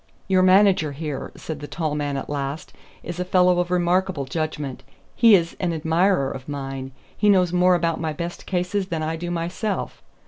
[0.27, 4.81] "Your manager here," said the tall man at last, "is a fellow of remarkable judgment.
[5.15, 6.91] He is an admirer of mine.
[7.15, 10.01] He knows more about my best cases than I do myself.